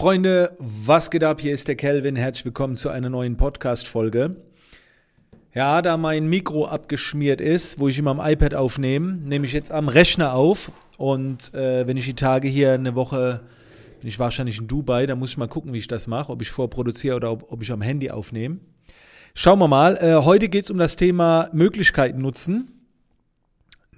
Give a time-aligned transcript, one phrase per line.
[0.00, 1.42] Freunde, was geht ab?
[1.42, 2.16] Hier ist der Kelvin.
[2.16, 4.34] Herzlich willkommen zu einer neuen Podcast-Folge.
[5.52, 9.70] Ja, da mein Mikro abgeschmiert ist, wo ich immer am iPad aufnehme, nehme ich jetzt
[9.70, 10.72] am Rechner auf.
[10.96, 13.42] Und äh, wenn ich die Tage hier eine Woche,
[14.00, 16.40] bin ich wahrscheinlich in Dubai, dann muss ich mal gucken, wie ich das mache, ob
[16.40, 18.56] ich vorproduziere oder ob, ob ich am Handy aufnehme.
[19.34, 19.98] Schauen wir mal.
[19.98, 22.70] Äh, heute geht es um das Thema Möglichkeiten nutzen.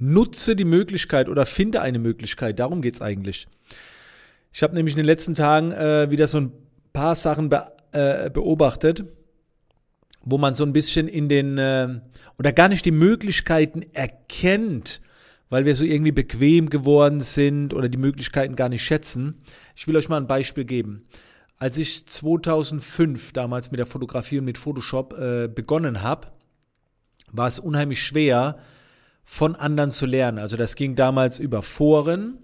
[0.00, 2.58] Nutze die Möglichkeit oder finde eine Möglichkeit.
[2.58, 3.46] Darum geht es eigentlich.
[4.52, 6.52] Ich habe nämlich in den letzten Tagen äh, wieder so ein
[6.92, 9.04] paar Sachen be äh, beobachtet,
[10.22, 12.00] wo man so ein bisschen in den äh,
[12.38, 15.00] oder gar nicht die Möglichkeiten erkennt,
[15.50, 19.42] weil wir so irgendwie bequem geworden sind oder die Möglichkeiten gar nicht schätzen.
[19.76, 21.06] Ich will euch mal ein Beispiel geben.
[21.58, 26.28] Als ich 2005 damals mit der Fotografie und mit Photoshop äh, begonnen habe,
[27.30, 28.58] war es unheimlich schwer,
[29.24, 30.38] von anderen zu lernen.
[30.38, 32.38] Also das ging damals über Foren,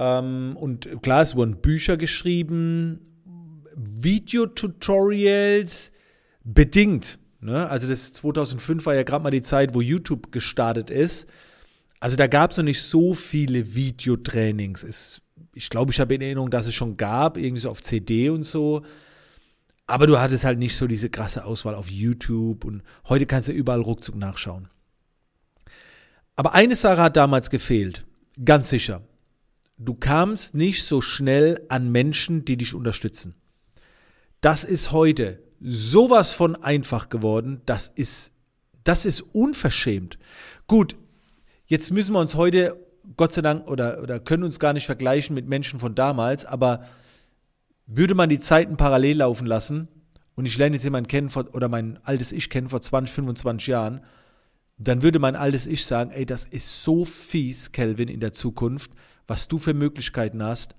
[0.00, 3.00] und klar, es wurden Bücher geschrieben,
[3.76, 5.92] Videotutorials
[6.42, 7.18] bedingt.
[7.40, 7.68] Ne?
[7.68, 11.26] Also das 2005 war ja gerade mal die Zeit, wo YouTube gestartet ist.
[11.98, 14.84] Also da gab es noch nicht so viele Videotrainings.
[14.84, 15.20] Es,
[15.54, 18.44] ich glaube, ich habe in Erinnerung, dass es schon gab, irgendwie so auf CD und
[18.44, 18.80] so.
[19.86, 23.52] Aber du hattest halt nicht so diese krasse Auswahl auf YouTube und heute kannst du
[23.52, 24.68] überall ruckzuck nachschauen.
[26.36, 28.06] Aber eine Sache hat damals gefehlt,
[28.42, 29.02] ganz sicher
[29.80, 33.34] du kamst nicht so schnell an Menschen, die dich unterstützen.
[34.42, 38.32] Das ist heute sowas von einfach geworden, das ist,
[38.84, 40.18] das ist unverschämt.
[40.66, 40.96] Gut,
[41.66, 42.78] jetzt müssen wir uns heute,
[43.16, 46.84] Gott sei Dank, oder, oder können uns gar nicht vergleichen mit Menschen von damals, aber
[47.86, 49.88] würde man die Zeiten parallel laufen lassen
[50.34, 53.66] und ich lerne jetzt jemanden kennen vor, oder mein altes Ich kennen vor 20, 25
[53.66, 54.00] Jahren,
[54.78, 58.90] dann würde mein altes Ich sagen, ey, das ist so fies, Kelvin, in der Zukunft
[59.26, 60.74] was du für Möglichkeiten hast.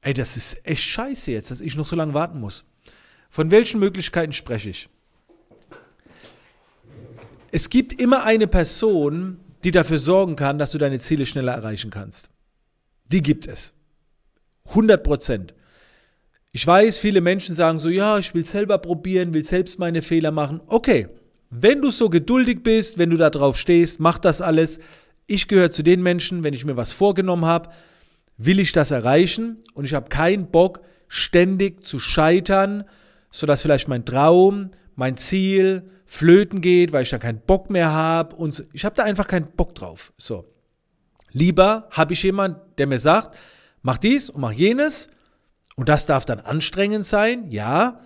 [0.00, 2.64] Ey, das ist echt scheiße jetzt, dass ich noch so lange warten muss.
[3.30, 4.88] Von welchen Möglichkeiten spreche ich?
[7.50, 11.90] Es gibt immer eine Person, die dafür sorgen kann, dass du deine Ziele schneller erreichen
[11.90, 12.28] kannst.
[13.06, 13.72] Die gibt es.
[14.68, 15.54] 100 Prozent.
[16.52, 20.30] Ich weiß, viele Menschen sagen so, ja, ich will selber probieren, will selbst meine Fehler
[20.30, 20.60] machen.
[20.66, 21.08] Okay,
[21.50, 24.80] wenn du so geduldig bist, wenn du da drauf stehst, mach das alles.
[25.26, 27.70] Ich gehöre zu den Menschen, wenn ich mir was vorgenommen habe,
[28.36, 32.84] will ich das erreichen und ich habe keinen Bock, ständig zu scheitern,
[33.30, 38.36] sodass vielleicht mein Traum, mein Ziel flöten geht, weil ich da keinen Bock mehr habe
[38.36, 38.64] und so.
[38.72, 40.12] ich habe da einfach keinen Bock drauf.
[40.16, 40.44] So.
[41.32, 43.36] Lieber habe ich jemanden, der mir sagt,
[43.82, 45.08] mach dies und mach jenes
[45.74, 48.00] und das darf dann anstrengend sein, ja,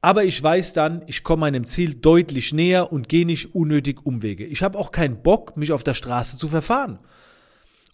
[0.00, 4.44] aber ich weiß dann, ich komme meinem Ziel deutlich näher und gehe nicht unnötig Umwege.
[4.44, 6.98] Ich habe auch keinen Bock, mich auf der Straße zu verfahren.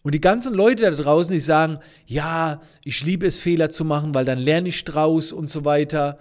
[0.02, 4.14] Und die ganzen Leute da draußen, die sagen, ja, ich liebe es, Fehler zu machen,
[4.14, 6.18] weil dann lerne ich draus und so weiter.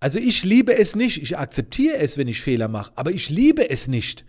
[0.00, 1.20] Also ich liebe es nicht.
[1.20, 4.24] Ich akzeptiere es, wenn ich Fehler mache, aber ich liebe es nicht.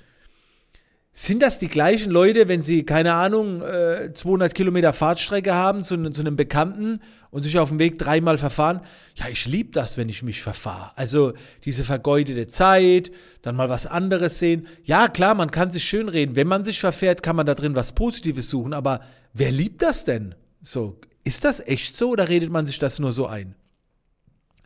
[1.17, 6.09] Sind das die gleichen Leute, wenn sie, keine Ahnung, 200 äh, Kilometer Fahrtstrecke haben zu,
[6.09, 6.99] zu einem Bekannten
[7.31, 8.81] und sich auf dem Weg dreimal verfahren?
[9.15, 10.91] Ja, ich liebe das, wenn ich mich verfahre.
[10.97, 11.31] Also
[11.63, 14.67] diese vergeudete Zeit, dann mal was anderes sehen.
[14.83, 16.35] Ja, klar, man kann sich schön reden.
[16.35, 18.73] Wenn man sich verfährt, kann man da drin was Positives suchen.
[18.73, 18.99] Aber
[19.31, 20.35] wer liebt das denn?
[20.61, 23.55] So, ist das echt so oder redet man sich das nur so ein?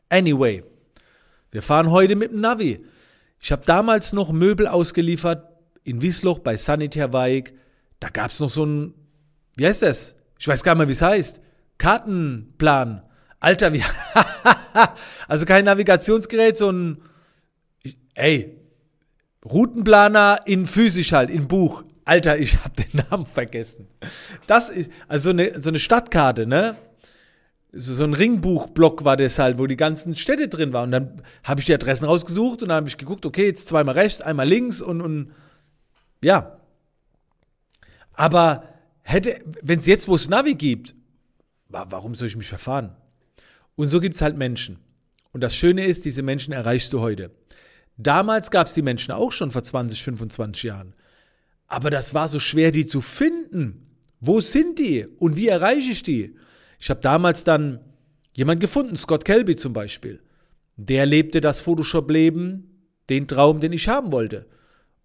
[0.09, 0.63] Anyway,
[1.51, 2.83] wir fahren heute mit dem Navi.
[3.39, 5.48] Ich habe damals noch Möbel ausgeliefert
[5.89, 7.53] in Wiesloch bei Sanitär Weig,
[7.99, 8.93] da gab es noch so ein,
[9.55, 10.15] wie heißt das?
[10.37, 11.41] Ich weiß gar nicht mehr, wie es heißt.
[11.77, 13.03] Kartenplan.
[13.39, 13.83] Alter, wie,
[15.27, 17.01] also kein Navigationsgerät, so ein,
[18.13, 18.57] ey,
[19.45, 21.83] Routenplaner in physisch halt, in Buch.
[22.03, 23.87] Alter, ich habe den Namen vergessen.
[24.47, 26.75] Das ist, also so eine, so eine Stadtkarte, ne?
[27.71, 30.85] So, so ein Ringbuchblock war das halt, wo die ganzen Städte drin waren.
[30.85, 33.93] Und dann habe ich die Adressen rausgesucht und dann habe ich geguckt, okay, jetzt zweimal
[33.93, 35.31] rechts, einmal links und, und
[36.21, 36.59] ja.
[38.13, 38.63] Aber
[39.01, 40.95] hätte, wenn es jetzt, wo es Navi gibt,
[41.67, 42.95] warum soll ich mich verfahren?
[43.75, 44.79] Und so gibt es halt Menschen.
[45.31, 47.31] Und das Schöne ist, diese Menschen erreichst du heute.
[47.97, 50.93] Damals gab es die Menschen auch schon vor 20, 25 Jahren.
[51.67, 53.95] Aber das war so schwer, die zu finden.
[54.19, 56.35] Wo sind die und wie erreiche ich die?
[56.79, 57.79] Ich habe damals dann
[58.33, 60.21] jemanden gefunden, Scott Kelby zum Beispiel.
[60.77, 64.45] Der lebte das Photoshop-Leben, den Traum, den ich haben wollte.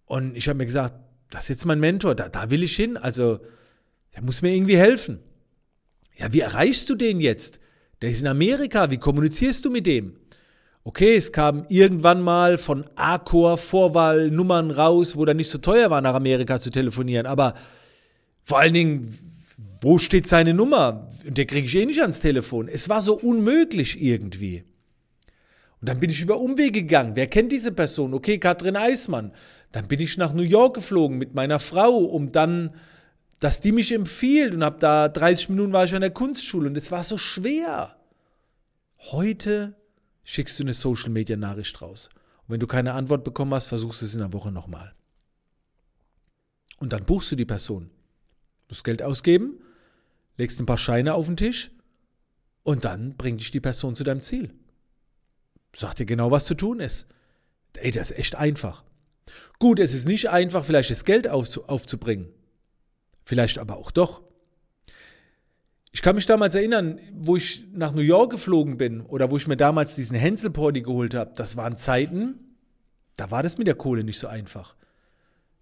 [0.05, 0.95] Und ich habe mir gesagt,
[1.29, 2.97] das ist jetzt mein Mentor, da, da will ich hin.
[2.97, 3.39] Also,
[4.15, 5.19] der muss mir irgendwie helfen.
[6.17, 7.59] Ja, wie erreichst du den jetzt?
[8.01, 10.15] Der ist in Amerika, wie kommunizierst du mit dem?
[10.83, 16.01] Okay, es kam irgendwann mal von Accor Vorwahlnummern raus, wo dann nicht so teuer war,
[16.01, 17.25] nach Amerika zu telefonieren.
[17.25, 17.55] Aber
[18.43, 19.17] vor allen Dingen,
[19.81, 21.11] wo steht seine Nummer?
[21.27, 22.67] Und der kriege ich eh nicht ans Telefon.
[22.67, 24.63] Es war so unmöglich irgendwie.
[25.85, 27.15] Und dann bin ich über Umwege gegangen.
[27.15, 28.15] Wer kennt diese Person?
[28.15, 29.31] Okay, Katrin Eismann.
[29.71, 32.73] Dann bin ich nach New York geflogen mit meiner Frau, um dann,
[33.37, 36.75] dass die mich empfiehlt und habe da 30 Minuten war ich an der Kunstschule und
[36.75, 37.97] es war so schwer.
[38.97, 39.75] Heute
[40.23, 42.09] schickst du eine Social Media Nachricht raus.
[42.47, 44.95] Und wenn du keine Antwort bekommen hast, versuchst du es in der Woche nochmal.
[46.79, 47.91] Und dann buchst du die Person.
[48.67, 49.59] Du musst Geld ausgeben,
[50.37, 51.69] legst ein paar Scheine auf den Tisch
[52.63, 54.51] und dann bringt dich die Person zu deinem Ziel.
[55.75, 57.07] Sagt dir genau, was zu tun ist.
[57.75, 58.83] Ey, das ist echt einfach.
[59.59, 62.29] Gut, es ist nicht einfach, vielleicht das Geld aufzubringen.
[63.25, 64.21] Vielleicht aber auch doch.
[65.91, 69.47] Ich kann mich damals erinnern, wo ich nach New York geflogen bin oder wo ich
[69.47, 71.33] mir damals diesen Hänselporti geholt habe.
[71.35, 72.57] Das waren Zeiten,
[73.15, 74.75] da war das mit der Kohle nicht so einfach.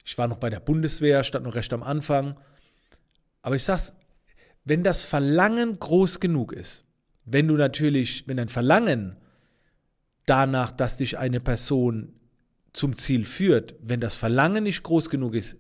[0.06, 2.40] Ich war noch bei der Bundeswehr, stand noch recht am Anfang.
[3.42, 3.94] Aber ich sag's,
[4.66, 6.86] wenn das Verlangen groß genug ist,
[7.26, 9.18] wenn du natürlich, wenn dein Verlangen
[10.26, 12.14] danach, dass dich eine Person
[12.74, 15.58] zum Ziel führt, wenn das Verlangen nicht groß genug ist,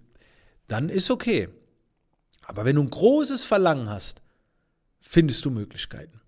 [0.67, 1.49] dann ist okay.
[2.41, 4.21] Aber wenn du ein großes Verlangen hast,
[4.99, 6.21] findest du Möglichkeiten.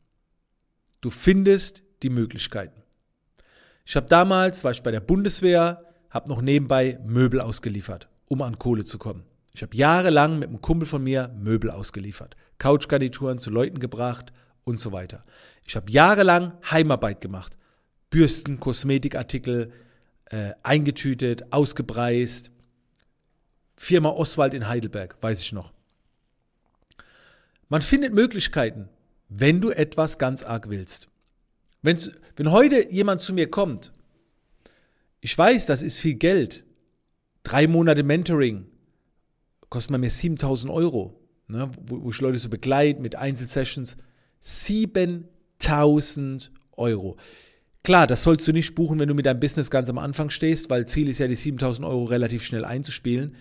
[1.02, 2.82] Du findest die Möglichkeiten.
[3.86, 8.58] Ich habe damals, war ich bei der Bundeswehr, habe noch nebenbei Möbel ausgeliefert, um an
[8.58, 9.24] Kohle zu kommen.
[9.54, 14.34] Ich habe jahrelang mit einem Kumpel von mir Möbel ausgeliefert, Couchgarnituren zu Leuten gebracht
[14.64, 15.24] und so weiter.
[15.66, 17.58] Ich habe jahrelang Heimarbeit gemacht,
[18.10, 19.72] Bürsten, Kosmetikartikel
[20.26, 22.52] äh, eingetütet, ausgepreist.
[23.76, 25.74] Firma Oswald in Heidelberg, weiß ich noch.
[27.68, 28.90] Man findet Möglichkeiten,
[29.28, 31.10] wenn du etwas ganz arg willst.
[31.82, 33.92] Wenn's, wenn heute jemand zu mir kommt,
[35.22, 36.64] ich weiß, das ist viel Geld.
[37.44, 38.68] Drei Monate Mentoring
[39.70, 43.98] kostet mir 7000 Euro, ne, wo, wo ich Leute so begleite mit Einzelsessions.
[44.42, 47.18] 7000 Euro.
[47.86, 50.72] Klar, das sollst du nicht buchen, wenn du mit deinem Business ganz am Anfang stehst,
[50.72, 53.36] weil Ziel ist ja, die 7000 Euro relativ schnell einzuspielen.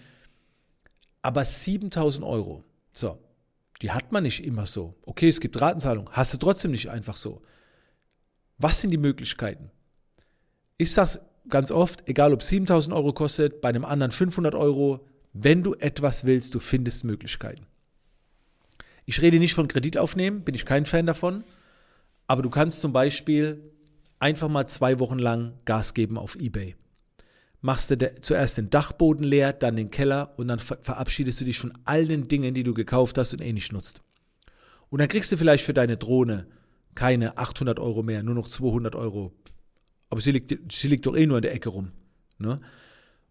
[1.23, 2.63] Aber 7000 Euro,
[2.93, 3.19] so,
[3.81, 4.97] die hat man nicht immer so.
[5.07, 7.41] Okay, es gibt Ratenzahlung, hast du trotzdem nicht einfach so.
[8.59, 9.71] Was sind die Möglichkeiten?
[10.77, 15.63] Ich sage ganz oft, egal ob 7000 Euro kostet, bei einem anderen 500 Euro, wenn
[15.63, 17.65] du etwas willst, du findest Möglichkeiten.
[19.07, 21.45] Ich rede nicht von Kredit aufnehmen, bin ich kein Fan davon,
[22.27, 23.71] aber du kannst zum Beispiel
[24.25, 26.77] einfach mal zwei Wochen lang Gas geben auf eBay.
[27.61, 31.75] Machst du zuerst den Dachboden leer, dann den Keller und dann verabschiedest du dich von
[31.85, 34.01] all den Dingen, die du gekauft hast und eh nicht nutzt.
[34.89, 36.47] Und dann kriegst du vielleicht für deine Drohne
[36.95, 39.35] keine 800 Euro mehr, nur noch 200 Euro.
[40.09, 41.93] Aber sie liegt, sie liegt doch eh nur in der Ecke rum.
[42.39, 42.61] Ne?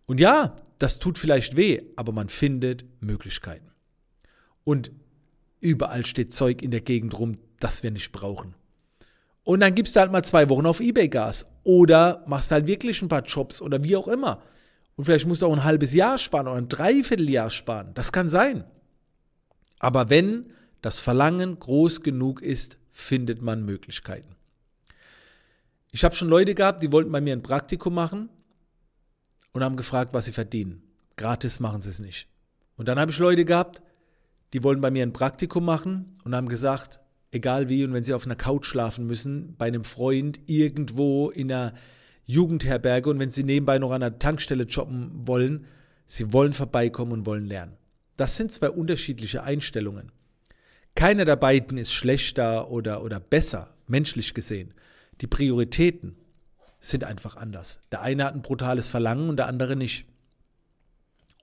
[0.06, 3.72] Und ja, das tut vielleicht weh, aber man findet Möglichkeiten.
[4.64, 4.92] Und
[5.60, 8.54] überall steht Zeug in der Gegend rum, das wir nicht brauchen.
[9.44, 11.46] Und dann gibst du halt mal zwei Wochen auf Ebay Gas.
[11.64, 14.42] Oder machst halt wirklich ein paar Jobs oder wie auch immer.
[14.96, 17.92] Und vielleicht musst du auch ein halbes Jahr sparen oder ein Dreivierteljahr sparen.
[17.94, 18.64] Das kann sein.
[19.80, 20.52] Aber wenn
[20.82, 24.36] das Verlangen groß genug ist, findet man Möglichkeiten.
[25.92, 28.30] Ich habe schon Leute gehabt, die wollten bei mir ein Praktikum machen
[29.52, 30.84] und haben gefragt, was sie verdienen.
[31.18, 32.28] Gratis machen sie es nicht.
[32.78, 33.82] Und dann habe ich Leute gehabt,
[34.54, 37.00] die wollten bei mir ein Praktikum machen und haben gesagt,
[37.34, 41.52] egal wie, und wenn sie auf einer Couch schlafen müssen, bei einem Freund irgendwo in
[41.52, 41.74] einer
[42.26, 45.66] Jugendherberge und wenn sie nebenbei noch an einer Tankstelle jobben wollen,
[46.06, 47.74] sie wollen vorbeikommen und wollen lernen.
[48.18, 50.12] Das sind zwei unterschiedliche Einstellungen.
[50.96, 54.74] Keiner der beiden ist schlechter oder, oder besser, menschlich gesehen.
[55.22, 56.16] Die Prioritäten
[56.80, 57.80] sind einfach anders.
[57.92, 60.06] Der eine hat ein brutales Verlangen und der andere nicht.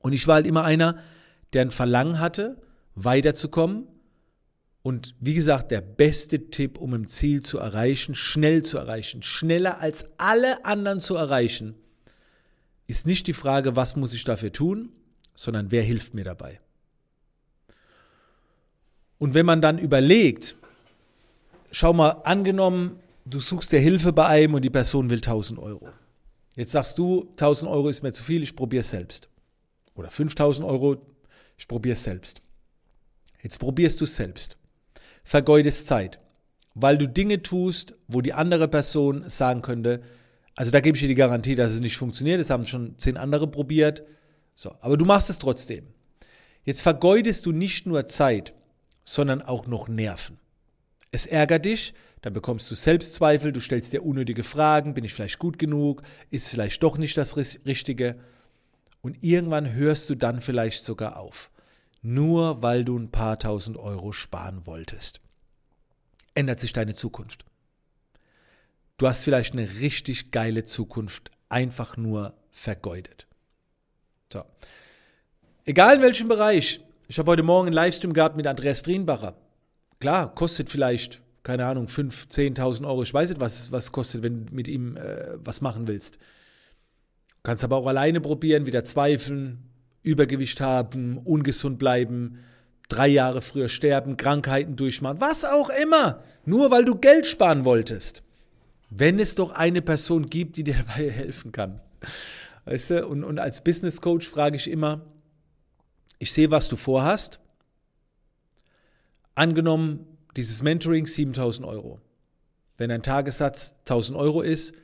[0.00, 0.99] Und ich war halt immer einer,
[1.53, 2.62] der ein Verlangen hatte,
[2.95, 3.88] weiterzukommen
[4.83, 9.79] und wie gesagt, der beste Tipp, um ein Ziel zu erreichen, schnell zu erreichen, schneller
[9.79, 11.75] als alle anderen zu erreichen,
[12.87, 14.91] ist nicht die Frage, was muss ich dafür tun,
[15.35, 16.61] sondern wer hilft mir dabei.
[19.19, 20.57] Und wenn man dann überlegt,
[21.71, 25.91] schau mal, angenommen, du suchst dir Hilfe bei einem und die Person will 1000 Euro.
[26.57, 29.29] Jetzt sagst du, 1000 Euro ist mir zu viel, ich probiere es selbst.
[29.95, 31.07] Oder 5000 Euro,
[31.59, 32.41] ich probiere es selbst.
[33.43, 34.57] Jetzt probierst du es selbst
[35.25, 36.19] vergeudest Zeit,
[36.75, 40.03] weil du Dinge tust, wo die andere Person sagen könnte,
[40.57, 43.17] also da gebe ich dir die Garantie, dass es nicht funktioniert, das haben schon zehn
[43.17, 44.03] andere probiert,
[44.55, 45.87] so, aber du machst es trotzdem.
[46.65, 48.53] Jetzt vergeudest du nicht nur Zeit,
[49.05, 50.39] sondern auch noch Nerven.
[51.11, 55.39] Es ärgert dich, dann bekommst du Selbstzweifel, du stellst dir unnötige Fragen, bin ich vielleicht
[55.39, 58.17] gut genug, ist vielleicht doch nicht das Richtige
[59.00, 61.50] und irgendwann hörst du dann vielleicht sogar auf.
[62.02, 65.21] Nur weil du ein paar tausend Euro sparen wolltest.
[66.35, 67.45] Ändert sich deine Zukunft.
[68.99, 73.26] Du hast vielleicht eine richtig geile Zukunft einfach nur vergeudet.
[74.33, 74.45] So.
[75.64, 76.80] Egal in welchem Bereich.
[77.09, 79.37] Ich habe heute Morgen einen Livestream gehabt mit Andreas Drienbacher.
[79.99, 83.02] Klar, kostet vielleicht, keine Ahnung, 5.000, 10.000 Euro.
[83.02, 86.19] Ich weiß nicht, was es kostet, wenn du mit ihm äh, was machen willst.
[87.42, 89.70] Kannst aber auch alleine probieren, wieder zweifeln,
[90.02, 92.38] Übergewicht haben, ungesund bleiben,
[92.88, 96.23] drei Jahre früher sterben, Krankheiten durchmachen, was auch immer.
[96.45, 98.23] Nur weil du Geld sparen wolltest.
[98.90, 101.80] Wenn es doch eine Person gibt, die dir dabei helfen kann.
[102.64, 103.07] Weißt du?
[103.07, 105.07] Und, und als Business Coach frage ich immer,
[106.19, 107.40] ich sehe, was du vorhast.
[109.35, 112.00] Angenommen, dieses Mentoring 7000 Euro.
[112.76, 114.75] Wenn ein Tagessatz 1000 Euro ist,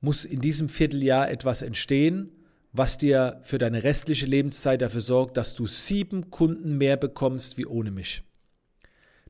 [0.00, 2.30] muss in diesem Vierteljahr etwas entstehen,
[2.76, 7.66] was dir für deine restliche Lebenszeit dafür sorgt, dass du sieben Kunden mehr bekommst wie
[7.66, 8.22] ohne mich.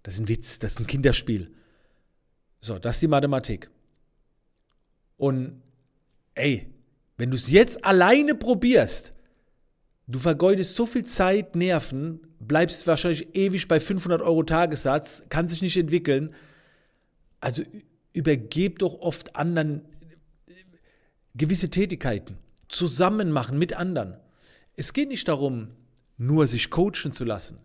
[0.03, 1.51] Das ist ein Witz, das ist ein Kinderspiel.
[2.61, 3.71] So, das ist die Mathematik.
[5.17, 5.63] Und
[6.35, 6.67] ey,
[7.17, 9.13] wenn du es jetzt alleine probierst,
[10.07, 15.63] du vergeudest so viel Zeit, Nerven, bleibst wahrscheinlich ewig bei 500 Euro Tagessatz, kann sich
[15.63, 16.35] nicht entwickeln.
[17.41, 17.63] Also
[18.13, 19.83] übergeb doch oft anderen
[21.35, 22.39] gewisse Tätigkeiten
[22.69, 24.17] zusammen machen mit anderen.
[24.75, 25.69] Es geht nicht darum,
[26.19, 27.59] nur sich coachen zu lassen.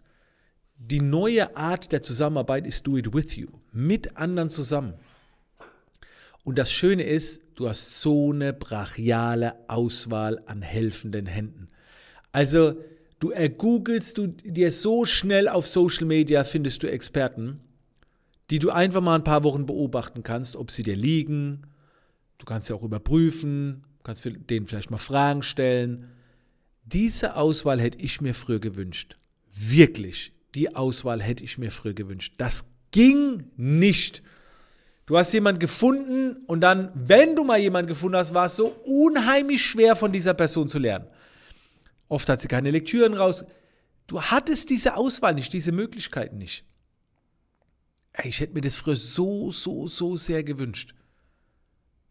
[0.77, 4.95] Die neue Art der Zusammenarbeit ist Do It With You, mit anderen zusammen.
[6.43, 11.69] Und das Schöne ist, du hast so eine brachiale Auswahl an helfenden Händen.
[12.31, 12.75] Also,
[13.19, 17.59] du ergoogelst du dir so schnell auf Social Media, findest du Experten,
[18.49, 21.67] die du einfach mal ein paar Wochen beobachten kannst, ob sie dir liegen.
[22.39, 26.11] Du kannst ja auch überprüfen, kannst denen vielleicht mal Fragen stellen.
[26.85, 29.17] Diese Auswahl hätte ich mir früher gewünscht.
[29.53, 32.33] Wirklich, die Auswahl hätte ich mir früher gewünscht.
[32.37, 34.23] Das ging nicht.
[35.05, 38.67] Du hast jemanden gefunden und dann, wenn du mal jemanden gefunden hast, war es so
[38.85, 41.07] unheimlich schwer von dieser Person zu lernen.
[42.07, 43.45] Oft hat sie keine Lektüren raus.
[44.07, 46.65] Du hattest diese Auswahl nicht, diese Möglichkeiten nicht.
[48.23, 50.93] Ich hätte mir das früher so, so, so sehr gewünscht.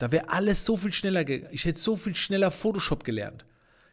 [0.01, 1.53] Da wäre alles so viel schneller gegangen.
[1.53, 3.45] Ich hätte so viel schneller Photoshop gelernt.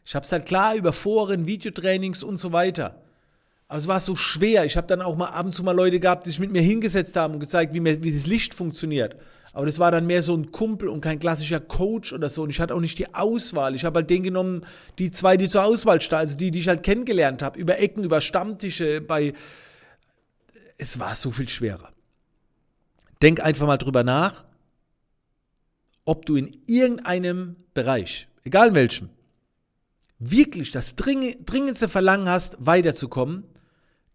[0.05, 3.01] Ich habe es halt klar über Foren, Videotrainings und so weiter.
[3.67, 4.63] Aber es war so schwer.
[4.63, 6.61] Ich habe dann auch mal ab und zu mal Leute gehabt, die sich mit mir
[6.61, 9.17] hingesetzt haben und gezeigt, wie, mir, wie das Licht funktioniert.
[9.51, 12.43] Aber das war dann mehr so ein Kumpel und kein klassischer Coach oder so.
[12.43, 13.75] Und ich hatte auch nicht die Auswahl.
[13.75, 14.65] Ich habe halt den genommen,
[14.99, 18.05] die zwei, die zur Auswahl standen, also die, die ich halt kennengelernt habe, über Ecken,
[18.05, 19.33] über Stammtische, bei.
[20.77, 21.89] Es war so viel schwerer.
[23.21, 24.45] Denk einfach mal drüber nach
[26.07, 29.09] ob du in irgendeinem Bereich, egal in welchem,
[30.19, 33.43] wirklich das dringendste Verlangen hast, weiterzukommen,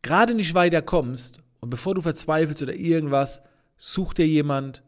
[0.01, 3.43] gerade nicht weiterkommst und bevor du verzweifelst oder irgendwas,
[3.77, 4.83] such dir jemand,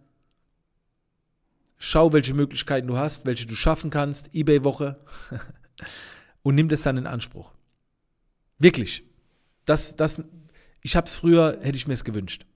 [1.76, 4.98] schau, welche Möglichkeiten du hast, welche du schaffen kannst, Ebay-Woche
[6.42, 7.52] und nimm das dann in Anspruch.
[8.58, 9.04] Wirklich.
[9.66, 10.24] Das, das,
[10.80, 12.46] ich habe es früher, hätte ich mir es gewünscht.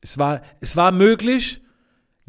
[0.00, 1.60] Es war, es war möglich,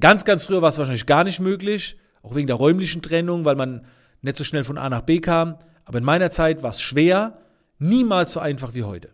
[0.02, 3.56] Ganz, ganz früher war es wahrscheinlich gar nicht möglich, auch wegen der räumlichen Trennung, weil
[3.56, 3.86] man
[4.22, 5.58] nicht so schnell von A nach B kam.
[5.86, 7.40] Aber in meiner Zeit war es schwer,
[7.80, 9.10] niemals so einfach wie heute.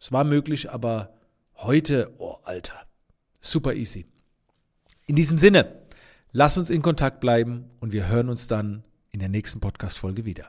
[0.00, 1.14] Es war möglich, aber
[1.56, 2.74] heute, oh Alter,
[3.40, 4.06] super easy.
[5.06, 5.72] In diesem Sinne,
[6.32, 10.48] lass uns in Kontakt bleiben und wir hören uns dann in der nächsten Podcast-Folge wieder.